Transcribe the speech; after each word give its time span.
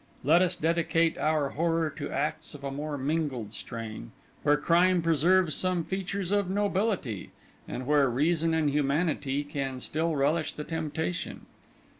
Let 0.23 0.41
us 0.41 0.55
dedicate 0.55 1.15
our 1.19 1.49
horror 1.49 1.91
to 1.91 2.09
acts 2.09 2.55
of 2.55 2.63
a 2.63 2.71
more 2.71 2.97
mingled 2.97 3.53
strain, 3.53 4.11
where 4.41 4.57
crime 4.57 5.03
preserves 5.03 5.53
some 5.53 5.83
features 5.83 6.31
of 6.31 6.49
nobility, 6.49 7.29
and 7.67 7.85
where 7.85 8.09
reason 8.09 8.55
and 8.55 8.71
humanity 8.71 9.43
can 9.43 9.79
still 9.79 10.15
relish 10.15 10.53
the 10.53 10.63
temptation. 10.63 11.45